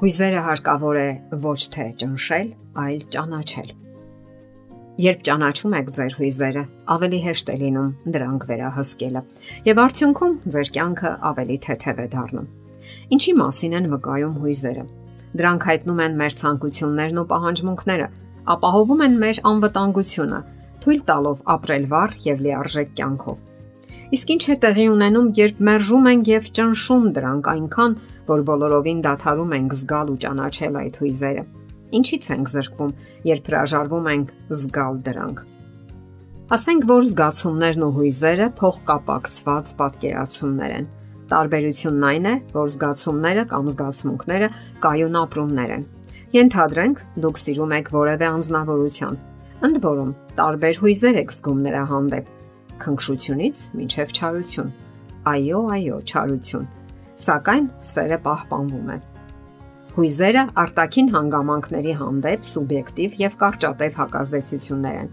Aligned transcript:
Հույզերը 0.00 0.42
հարկավոր 0.46 0.96
է 0.96 1.08
ոչ 1.44 1.58
թե 1.74 1.84
ճնշել, 2.00 2.46
այլ 2.80 3.00
ճանաչել։ 3.12 3.72
Երբ 5.04 5.26
ճանաչում 5.28 5.74
եք 5.76 5.90
ձեր 5.98 6.14
հույզերը, 6.20 6.62
ավելի 6.94 7.18
հեշտ 7.24 7.52
է 7.52 7.56
լինում 7.62 7.90
դրանք 8.14 8.46
վերահսկելը, 8.50 9.22
եւ 9.68 9.82
արդյունքում 9.84 10.38
ձեր 10.56 10.70
կյանքը 10.78 11.12
ավելի 11.32 11.58
թեթև 11.66 12.00
է 12.00 12.08
դառնում։ 12.16 12.48
Ինչի 13.18 13.36
մասին 13.42 13.76
են 13.80 13.90
վկայում 13.92 14.40
հույզերը։ 14.40 14.86
Դրանք 15.36 15.68
հայտնում 15.68 16.02
են 16.08 16.18
մեր 16.24 16.38
ցանկություններն 16.40 17.20
ու 17.20 17.28
պահանջմունքները, 17.36 18.08
ապահովում 18.56 19.04
են 19.04 19.20
մեր 19.20 19.44
անվտանգությունը, 19.52 20.42
թույլ 20.80 21.06
տալով 21.12 21.46
ապրել 21.60 21.88
վառ 21.92 22.18
եւ 22.24 22.44
լիարժեք 22.48 22.96
կյանքով։ 22.96 23.49
Իսկ 24.10 24.30
ինչ 24.34 24.44
է 24.50 24.54
տեղի 24.58 24.84
ունենում, 24.90 25.26
երբ 25.38 25.58
մերժում 25.66 26.06
ենք 26.10 26.28
եւ 26.30 26.46
ճնշում 26.58 27.04
դրանք 27.14 27.48
այնքան, 27.50 27.92
որ 28.26 28.40
բոլորովին 28.48 29.02
դադարում 29.04 29.52
ենք 29.54 29.76
զգալ 29.80 30.08
ու 30.10 30.16
ճանաչել 30.24 30.78
այդ 30.80 30.96
հույզերը։ 31.00 31.44
Ինչից 31.98 32.26
ենք 32.34 32.50
զրկվում, 32.54 32.90
երբ 33.30 33.50
հրաժարվում 33.50 34.08
ենք 34.10 34.32
զգալ 34.60 34.98
դրանք։ 35.06 35.44
Ասենք 36.50 36.88
որ 36.90 37.06
զգացումներն 37.10 37.86
ու 37.86 37.92
հույզերը 38.00 38.50
փոխկապակցված 38.58 39.72
պատկերացումներ 39.78 40.74
են։ 40.80 40.90
Տարբերությունն 41.30 42.08
այն 42.10 42.26
է, 42.26 42.34
որ 42.50 42.74
զգացումները 42.74 43.46
կամ 43.54 43.70
զգացմունքները 43.70 44.50
կայուն 44.82 45.20
ապրումներ 45.22 45.76
են։ 45.78 45.86
Ենթադրենք, 46.34 47.06
դուք 47.22 47.40
սիրում 47.46 47.78
եք 47.78 47.94
որևէ 47.94 48.28
անznավորություն։ 48.34 49.22
Ընդ 49.70 49.80
որում, 49.86 50.12
տարբեր 50.42 50.82
հույզեր 50.82 51.22
եք 51.22 51.34
զգում 51.38 51.64
նրա 51.70 51.86
հանդեպ 51.94 52.36
քնքշությունից 52.84 53.64
մինչև 53.78 54.14
չարություն։ 54.16 54.74
Այո, 55.30 55.62
այո, 55.76 56.02
չարություն։ 56.10 56.68
Սակայն 57.20 57.70
սերը 57.92 58.18
պահպանվում 58.24 58.92
է։ 58.94 58.98
Հույզերը 59.96 60.42
արտաքին 60.62 61.08
հանգամանքների 61.12 61.94
հանդեպ 62.00 62.46
սուբյեկտիվ 62.50 63.16
եւ 63.20 63.34
կարճատև 63.40 63.98
հակազդեցություններ 64.00 65.00
են։ 65.00 65.10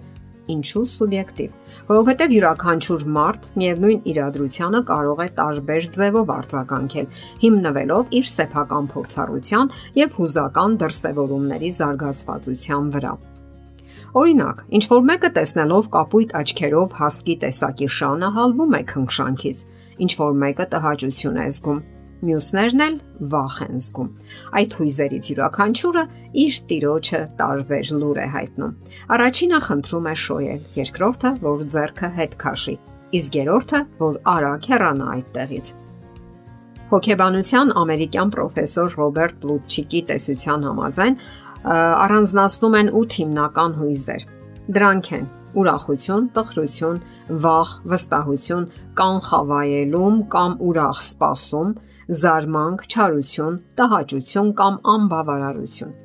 Ինչու 0.54 0.84
սուբյեկտիվ։ 0.92 1.56
Որովհետեւ 1.90 2.36
յուրաքանչյուր 2.38 3.06
մարդ 3.18 3.48
միևնույն 3.62 4.06
իրադրությանը 4.12 4.82
կարող 4.92 5.24
է 5.26 5.30
տարբեր 5.40 5.90
ձևով 5.98 6.32
արձագանքել, 6.38 7.10
հիմնվելով 7.44 8.14
իր 8.22 8.30
սեփական 8.38 8.92
փորձառության 8.94 9.74
եւ 10.04 10.22
հուզական 10.22 10.78
դրսևորումների 10.84 11.74
զարգացվածության 11.82 12.94
վրա։ 12.96 13.18
Օրինակ, 14.18 14.62
ինչ 14.78 14.86
որ 14.90 15.04
մեկը 15.08 15.30
տեսնելով 15.36 15.88
կապույտ 15.94 16.32
աչքերով 16.40 16.94
հասկի 16.98 17.36
տեսակի 17.44 17.88
շանը 17.98 18.30
հալվում 18.38 18.74
է 18.78 18.82
քնքշանքից, 18.92 19.62
ինչ 20.06 20.12
որ 20.22 20.32
մեկը 20.42 20.66
տհաճություն 20.72 21.38
է 21.38 21.46
զգում, 21.58 21.82
մյուսներն 22.26 22.84
էլ 22.88 22.96
վախ 23.34 23.58
են 23.68 23.82
զգում։ 23.86 24.10
Այդ 24.58 24.78
հույզերից 24.80 25.30
յուրաքանչյուրը 25.32 26.04
իր 26.44 26.60
տիրոջը 26.72 27.22
տարբեր 27.42 27.92
լուր 28.02 28.22
է 28.24 28.28
հայտնում։ 28.34 28.78
Առաջինը 29.18 29.60
խնդրում 29.68 30.08
է 30.08 30.16
շոյել, 30.26 30.62
երկրորդը, 30.82 31.34
որ 31.46 31.68
ձեռքը 31.78 32.10
հետ 32.18 32.40
քաշի, 32.42 32.78
իսկ 33.22 33.38
երրորդը, 33.44 33.84
որ 34.02 34.24
արագ 34.34 34.72
հեռանա 34.72 35.12
այդտեղից։ 35.18 35.76
Հոգեբանության 36.88 37.72
ամերիկյան 37.82 38.30
պրոֆեսոր 38.32 38.94
Ռոբերտ 38.98 39.40
Պլուտչիկի 39.44 40.02
տեսության 40.08 40.62
համաձայն 40.68 41.18
առանձնացնում 41.66 42.78
են 42.82 42.94
8 43.02 43.18
հիմնական 43.22 43.76
հույզեր։ 43.82 44.26
Դրանք 44.78 45.12
են 45.18 45.28
ուրախություն, 45.58 46.26
տխրություն, 46.38 46.98
վախ, 47.44 47.70
վստահություն, 47.92 48.66
կանխավայելում 49.00 50.18
կամ 50.34 50.58
ուրախ 50.68 51.00
սպասում, 51.08 51.72
զարմանք, 52.22 52.84
չարություն, 52.92 53.56
տհաճություն 53.80 54.52
կամ 54.60 54.78
անբավարարություն։ 54.94 55.96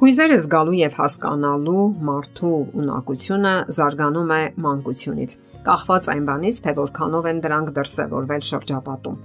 Հույզերը 0.00 0.36
զգալու 0.40 0.76
եւ 0.80 0.94
հասկանալու 0.96 1.82
մարդու 2.08 2.58
ունակությունը 2.80 3.54
զարգանում 3.76 4.30
է 4.32 4.42
մանկությունից 4.64 5.34
կախված 5.66 6.08
այն 6.12 6.26
բանից, 6.28 6.58
թե 6.64 6.72
որքանով 6.78 7.26
են 7.30 7.40
դրանք 7.44 7.72
դրսևորվել 7.76 8.44
շրջապատում։ 8.50 9.16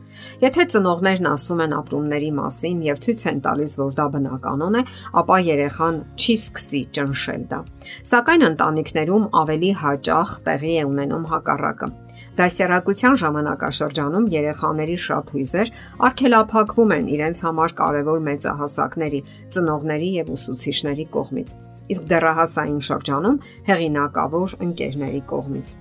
Եթե 0.45 0.65
ծնողներն 0.75 1.29
ասում 1.31 1.61
են 1.65 1.75
ապրումների 1.79 2.31
մասին 2.39 2.79
եւ 2.85 3.01
ցույց 3.05 3.25
են 3.31 3.43
տալիս, 3.45 3.75
որ 3.81 3.93
դա 3.99 4.07
բնականon 4.15 4.79
է, 4.79 4.81
ապա 5.21 5.37
երեխան 5.49 5.99
չի 6.19 6.35
սկսի 6.39 6.81
ճնշել 6.97 7.45
դա։ 7.51 7.59
Սակայն 8.11 8.47
ընտանիքներում 8.49 9.29
ավելի 9.45 9.71
հաճախ 9.85 10.33
տեղի 10.49 10.73
է 10.75 10.83
ունենում 10.91 11.29
հակառակը։ 11.35 11.89
Դասյարակության 12.35 13.15
ժամանակաշրջանում 13.21 14.25
երեխաների 14.31 14.97
շատ 15.05 15.31
հույզեր 15.35 15.71
արգելափակվում 16.07 16.93
են 16.95 17.07
իրենց 17.15 17.41
համար 17.47 17.75
կարևոր 17.79 18.19
մեծահասակների, 18.27 19.21
ծնողների 19.55 20.11
եւ 20.19 20.35
ուսուցիչների 20.35 21.07
կողմից 21.15 21.55
իսկ 21.93 22.05
դեռահասային 22.11 22.79
շրջանում 22.89 23.41
հեղինակավոր 23.69 24.55
ընկերների 24.67 25.21
կողմից։ 25.31 25.75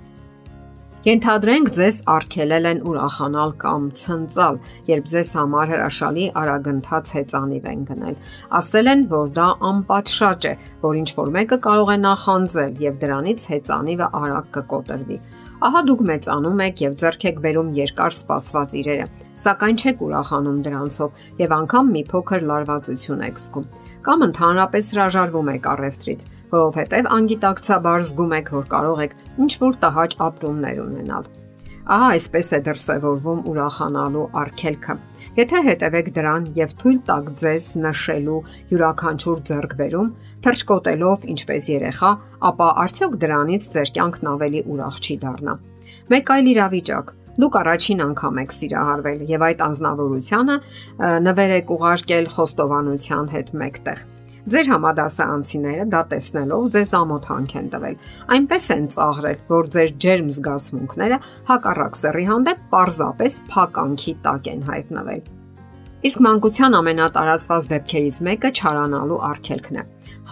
Ենթադրենք 1.05 1.67
ձեզ 1.77 1.97
արգելել 2.09 2.67
են 2.71 2.79
ուրախանալ 2.89 3.51
կամ 3.61 3.89
ցնծալ, 4.01 4.55
երբ 4.89 5.11
ձեզ 5.13 5.33
համար 5.37 5.69
հրաշալի 5.75 6.25
արագընթաց 6.41 7.13
հեծանիվ 7.17 7.67
են 7.73 7.83
գնել։ 7.91 8.17
Ասել 8.61 8.89
են, 8.95 9.05
որ 9.11 9.29
դա 9.37 9.49
անպատշաճ 9.69 10.49
է, 10.49 10.55
որ 10.87 11.01
ինչ 11.03 11.11
որ 11.21 11.35
մեկը 11.37 11.61
կարող 11.69 11.93
է 11.93 11.99
նախանձել 12.09 12.83
եւ 12.89 12.99
դրանից 13.05 13.47
հեծանիվը 13.53 14.09
արագ 14.25 14.51
կկոտրվի։ 14.57 15.19
Ահա 15.69 15.81
դուք 15.93 16.05
մեծանում 16.09 16.63
եք 16.65 16.85
եւ 16.89 16.97
ձեռք 17.05 17.27
եք 17.29 17.45
բերում 17.45 17.75
երկար 17.85 18.17
սպասված 18.25 18.79
իրերը, 18.81 19.07
սակայն 19.45 19.77
չեք 19.85 20.07
ուրախանում 20.09 20.59
դրանցով 20.65 21.25
եւ 21.45 21.55
անգամ 21.61 21.93
մի 21.95 22.03
փոքր 22.15 22.49
լարվածություն 22.49 23.29
եք 23.29 23.45
զգում 23.45 23.69
կամ 24.05 24.25
ընդհանրապես 24.29 24.91
հրաժարվում 24.95 25.49
եք 25.55 25.67
առևտրից, 25.75 26.27
որովհետև 26.55 27.09
անգիտակցաբար 27.15 28.05
զգում 28.11 28.37
եք, 28.39 28.53
որ 28.59 28.69
կարող 28.75 29.03
եք 29.05 29.17
ինչ 29.45 29.53
որ 29.65 29.81
տհաճ 29.85 30.17
ապրումներ 30.29 30.83
ունենալ։ 30.85 31.33
Ահա 31.85 32.07
այսպես 32.15 32.47
է 32.57 32.61
դրսևորվում 32.69 33.41
ուրախանալու 33.51 34.29
արգելքը։ 34.41 34.95
Եթե 35.35 35.61
հետևեք 35.67 36.07
դրան 36.17 36.45
եւ 36.57 36.71
թույլ 36.81 37.01
տաք 37.09 37.33
ձեզ 37.43 37.67
նշելու 37.85 38.39
յուրաքանչյուր 38.71 39.43
ձեռքբերում, 39.51 40.13
թրջկոտելով 40.47 41.27
ինչպես 41.35 41.69
երեխա, 41.75 42.13
ապա 42.49 42.69
արդյոք 42.85 43.19
դրանից 43.25 43.69
ձեր 43.75 43.93
կյանքն 43.99 44.33
ավելի 44.33 44.65
ուրախ 44.75 45.03
չի 45.05 45.19
դառնա։ 45.25 45.59
Մեկ 46.15 46.33
այլ 46.35 46.51
իրավիճակ 46.55 47.13
Դուք 47.35 47.57
առաջին 47.61 48.03
անգամ 48.05 48.37
եք 48.45 48.53
սիրահարվել 48.55 49.23
եւ 49.31 49.45
այդ 49.49 49.63
անznավորությունը 49.65 50.57
նվեր 51.25 51.55
եք 51.55 51.73
ուղարկել 51.75 52.29
խոստովանության 52.35 53.33
հետ 53.35 53.49
մեկտեղ։ 53.65 54.05
Ձեր 54.45 54.67
համադասարանցիները 54.69 55.85
դա 55.89 56.01
տեսնելով 56.11 56.65
ձեզ 56.75 56.91
ամոթանք 56.99 57.53
են 57.59 57.69
տվել։ 57.73 57.95
Այնպես 58.37 58.67
են 58.75 58.89
ծաղրել, 58.95 59.39
որ 59.49 59.71
ձեր 59.75 59.93
ջերմ 60.05 60.29
զգացմունքները 60.37 61.19
հակառակ 61.49 61.97
սեռի 62.01 62.27
հանդեպ 62.29 62.67
պարզապես 62.75 63.39
փականքի 63.55 64.15
տակ 64.27 64.51
են 64.53 64.63
հայտնվել։ 64.69 65.23
Իսկ 66.05 66.21
մանկության 66.29 66.77
ամենատարածված 66.77 67.67
դեպքերից 67.73 68.17
մեկը 68.29 68.51
չարանալու 68.61 69.21
արգելքն 69.33 69.79
է։ 69.81 69.85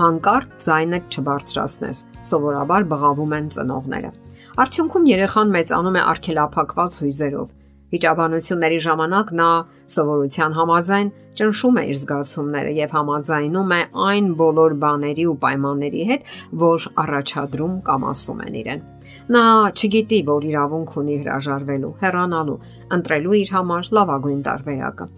Հանկարծ 0.03 0.51
ձայնը 0.67 0.99
չբարձրացնես։ 1.09 2.03
Սովորաբար 2.29 2.87
բղավում 2.93 3.33
են 3.39 3.49
ծնողները։ 3.57 4.11
Արդյունքում 4.53 5.07
երեխան 5.09 5.53
մեծանում 5.53 5.95
է 5.97 6.01
արգելափակված 6.13 6.97
հույզերով։ 7.01 7.53
Վիճաբանությունների 7.93 8.81
ժամանակ 8.85 9.31
նա 9.39 9.47
սովորության 9.95 10.57
համաձայն 10.59 11.09
ճնշում 11.41 11.79
է 11.81 11.85
իր 11.93 11.97
զգացումները 12.03 12.75
եւ 12.77 12.93
համաձայնում 12.97 13.73
է 13.77 13.81
այն 14.09 14.29
բոլոր 14.43 14.75
բաների 14.85 15.25
ու 15.33 15.37
պայմանների 15.45 16.05
հետ, 16.11 16.29
որ 16.65 16.87
առաջադրում 17.05 17.75
կամ 17.89 18.07
ասում 18.13 18.45
են 18.45 18.61
իրեն։ 18.61 18.85
Նա 19.33 19.45
չգիտի, 19.73 20.21
որ 20.29 20.47
իրավունք 20.53 20.95
ունի 21.01 21.17
հրաժարվելու, 21.23 21.97
հեռանալու, 22.05 22.61
ընտրելու 22.97 23.37
իր 23.41 23.53
համար 23.57 23.91
լավագույն 23.97 24.41
տարբերակը։ 24.53 25.09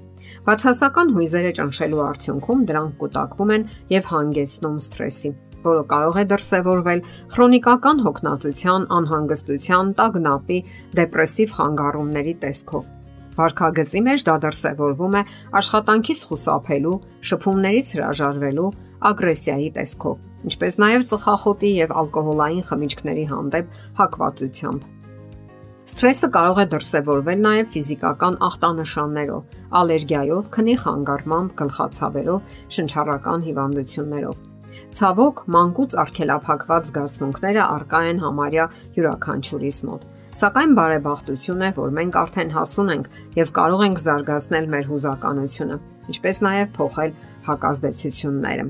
Բացասական 0.45 1.11
հույզերը 1.15 1.53
ճնշելու 1.59 2.05
արդյունքում 2.05 2.65
դրանք 2.71 2.97
կուտակվում 3.03 3.53
են 3.55 3.67
եւ 3.95 4.09
հանգեցնում 4.15 4.79
սթրեսի 4.85 5.31
որը 5.65 5.85
կարող 5.93 6.19
է 6.21 6.25
դրսևորվել 6.33 7.01
քրոնիկական 7.35 8.03
հոգնածության, 8.07 8.87
անհանգստության, 8.99 9.95
տագնապի, 10.01 10.59
դեպրեսիվ 11.01 11.55
խանգարումների 11.59 12.35
տեսքով։ 12.45 12.93
Վարքագծի 13.35 14.01
մեջ 14.07 14.25
դա 14.29 14.35
դրսևորվում 14.45 15.15
է 15.19 15.23
աշխատանքից 15.61 16.21
խուսափելու, 16.31 16.99
շփումներից 17.31 17.89
հրաժարվելու, 17.97 18.69
ագրեսիայի 19.11 19.71
տեսքով, 19.79 20.21
ինչպես 20.49 20.79
նաև 20.85 21.09
ծխախոտի 21.11 21.73
եւ 21.83 21.97
ալկոհոլային 22.05 22.69
խմիչքների 22.71 23.25
հանդեպ 23.35 23.75
հակվածությամբ։ 23.99 24.93
Սթրեսը 25.85 26.29
կարող 26.33 26.59
է 26.63 26.65
դրսևորվել 26.73 27.43
նաև 27.45 27.67
ֆիզիկական 27.75 28.39
ախտանշաններով, 28.47 29.59
ալերգիայով, 29.83 30.49
քնի 30.55 30.79
խանգարմամբ, 30.87 31.55
գլխացավերով, 31.61 32.59
շնչառական 32.79 33.47
հիվանդություններով։ 33.51 34.54
Ցավոք, 34.95 35.45
մանկուց 35.55 35.95
արգելափակված 36.05 36.91
զգացմունքները 36.91 37.63
արկա 37.65 38.01
են 38.11 38.21
համարյա 38.25 38.67
յուրաքանչյուրիս 38.95 39.79
մոտ։ 39.89 40.11
Սակայն 40.35 40.73
բարեբախտություն 40.75 41.61
է, 41.63 41.67
որ 41.77 41.91
մենք 41.95 42.17
արդեն 42.19 42.49
հասուն 42.55 42.89
ենք 42.95 43.05
եւ 43.39 43.51
կարող 43.55 43.83
ենք 43.85 44.01
զարգացնել 44.05 44.65
մեր 44.73 44.89
հուզականությունը, 44.91 45.77
ինչպես 46.11 46.41
նաեւ 46.47 46.73
փոխել 46.75 47.13
հակազդեցությունները։ 47.49 48.65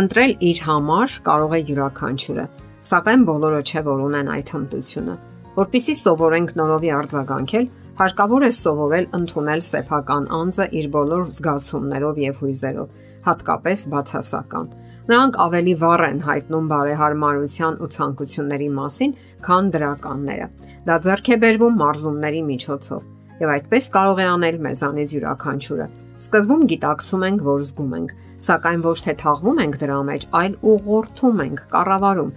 Ընտրել 0.00 0.34
իր 0.50 0.58
համար 0.66 1.14
կարող 1.30 1.54
է 1.56 1.60
յուրաքանչյուրը, 1.70 2.44
սակայն 2.90 3.24
բոլորը 3.30 3.62
չէ 3.70 3.82
որ 3.88 4.02
ունեն 4.10 4.28
այդ 4.36 4.52
հմտությունը։ 4.54 5.14
Որպիսի 5.56 5.94
սովորենք 6.00 6.52
նորովի 6.60 6.92
արձագանքել, 7.00 7.66
հարկավոր 8.00 8.44
է 8.46 8.52
սովորել 8.60 9.06
ընդունել 9.16 9.64
սեփական 9.70 10.28
անձը 10.40 10.66
իր 10.80 10.86
բոլոր 10.94 11.24
զգացումներով 11.40 12.20
եւ 12.20 12.38
հույզերով, 12.44 12.94
հատկապես 13.26 13.82
բացասական 13.92 14.70
Նրանք 15.08 15.38
ավելի 15.44 15.74
վառ 15.80 16.02
են 16.10 16.20
հայտնում 16.26 16.66
բարեհարմարության 16.70 17.78
ու 17.80 17.88
ցանկությունների 17.94 18.68
մասին, 18.76 19.14
քան 19.46 19.70
դրականները։ 19.74 20.46
Դա 20.90 20.96
ձեռք 21.06 21.30
է 21.30 21.36
բերվում 21.44 21.80
մարզումների 21.80 22.42
միջոցով, 22.50 23.08
եւ 23.40 23.54
այդպես 23.56 23.90
կարող 23.96 24.20
է 24.20 24.26
անել 24.34 24.60
մեզանից 24.66 25.14
յուրաքանչյուրը։ 25.16 25.86
Սկզբում 26.20 26.62
գիտակցում 26.70 27.26
ենք, 27.30 27.42
որ 27.48 27.64
զգում 27.70 27.96
ենք, 28.00 28.14
սակայն 28.44 28.84
ոչ 28.84 28.98
թե 29.06 29.12
թաղվում 29.24 29.60
ենք 29.64 29.80
դրա 29.80 29.98
մեջ, 30.10 30.22
այլ 30.40 30.54
ուղղորդում 30.70 31.42
ենք, 31.48 31.60
կառավարում 31.72 32.32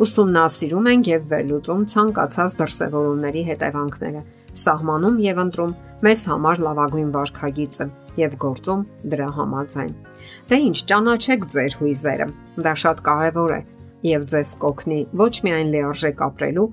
ուսումնասիրում 0.00 0.86
ենք 0.90 1.08
եւ 1.10 1.24
վերլուծում 1.30 1.80
ցանկացած 1.92 2.54
դրսևորումների 2.60 3.42
հետևանքները, 3.50 4.22
սահմանում 4.56 5.18
եւ 5.24 5.40
ընտրում 5.44 5.74
մեզ 6.06 6.22
համար 6.30 6.62
լավագույն 6.66 7.10
վարքագիծը 7.16 7.86
եւ 8.20 8.36
գործում 8.44 8.84
դրա 9.12 9.28
համաձայն։ 9.36 9.92
Դե 10.50 10.56
ինչ, 10.70 10.76
ճանաչեք 10.90 11.46
ձեր 11.54 11.76
հույզերը։ 11.80 12.28
Դա 12.66 12.72
շատ 12.82 13.02
կարեւոր 13.10 13.54
է 13.56 13.60
եւ 14.10 14.24
ձեզ 14.32 14.54
կօգնի 14.64 15.00
ոչ 15.20 15.34
միայն 15.46 15.70
լիարժեք 15.74 16.24
ապրելու, 16.26 16.66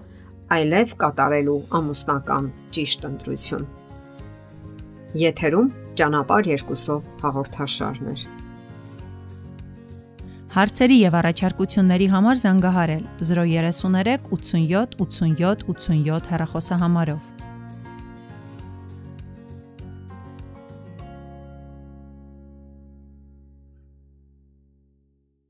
այլև 0.58 0.96
կատարելու 1.04 1.60
ամուսնական 1.78 2.50
ճիշտ 2.78 3.08
ընտրություն։ 3.12 3.70
Եթերում 5.28 5.72
ճանապարհ 6.00 6.52
երկուսով 6.56 7.08
հաղորդաշարներ։ 7.24 8.28
Հարցերի 10.58 10.98
եւ 11.04 11.16
առաջարկությունների 11.20 12.08
համար 12.14 12.40
զանգահարել 12.42 13.04
033 13.30 14.30
87 14.32 14.96
87 15.04 15.66
87 15.74 16.32
հեռախոսահամարով։ 16.32 17.37